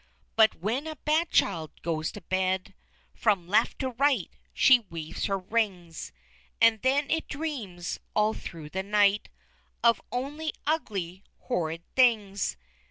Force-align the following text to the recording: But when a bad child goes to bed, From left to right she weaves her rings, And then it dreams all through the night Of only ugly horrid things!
But 0.35 0.55
when 0.55 0.87
a 0.87 0.95
bad 0.95 1.29
child 1.29 1.79
goes 1.83 2.11
to 2.13 2.21
bed, 2.21 2.73
From 3.13 3.47
left 3.47 3.77
to 3.81 3.91
right 3.91 4.31
she 4.51 4.79
weaves 4.89 5.25
her 5.25 5.37
rings, 5.37 6.11
And 6.59 6.81
then 6.81 7.07
it 7.11 7.27
dreams 7.27 7.99
all 8.15 8.33
through 8.33 8.69
the 8.71 8.81
night 8.81 9.29
Of 9.83 10.01
only 10.11 10.53
ugly 10.65 11.23
horrid 11.41 11.83
things! 11.95 12.57